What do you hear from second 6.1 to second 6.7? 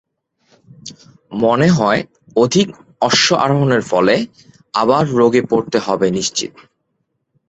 নিশ্চিত।